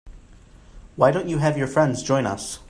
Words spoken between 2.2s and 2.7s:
us?